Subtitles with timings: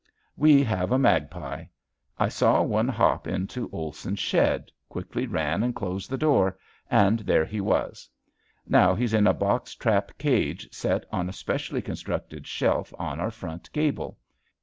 [0.35, 1.65] We have a magpie.
[2.17, 6.57] I saw one hop into Olson's shed, quickly ran and closed the door,
[6.89, 8.09] and there he was.
[8.65, 13.29] Now he's in a box trap cage set on a specially constructed shelf on our
[13.29, 14.17] front gable.